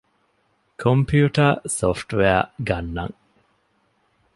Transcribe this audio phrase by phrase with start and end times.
[0.81, 3.17] ކޮމްޕިއުޓަރ ސޮފްޓްވެއަރ ގަންނަން